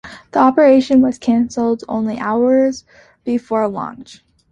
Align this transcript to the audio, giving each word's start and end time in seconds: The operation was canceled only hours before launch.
The 0.31 0.39
operation 0.39 1.01
was 1.01 1.19
canceled 1.19 1.83
only 1.87 2.17
hours 2.17 2.85
before 3.23 3.67
launch. 3.67 4.23